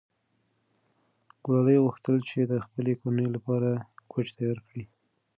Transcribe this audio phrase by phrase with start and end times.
[1.43, 3.69] ګلالۍ غوښتل چې د خپلې کورنۍ لپاره
[4.11, 4.83] کوچ تیار کړي.